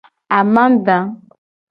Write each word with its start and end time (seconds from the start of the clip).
Amada. 0.37 0.97